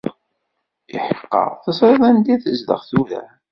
Iḥeqqa, 0.95 1.43
teẓriḍ 1.63 2.03
anda 2.09 2.29
i 2.33 2.41
tezdeɣ 2.43 2.81
tura? 2.89 3.23